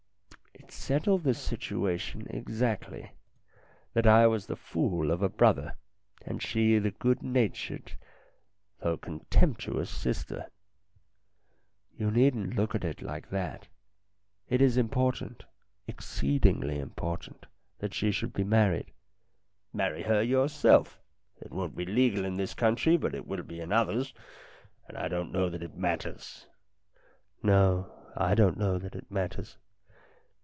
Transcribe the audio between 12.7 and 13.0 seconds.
at